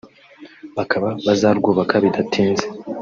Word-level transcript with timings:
bakaba 0.77 1.07
bazarwubaka 1.25 1.95
bidatinze 2.03 2.65